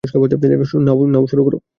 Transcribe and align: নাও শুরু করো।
নাও 1.13 1.25
শুরু 1.27 1.41
করো। 1.45 1.57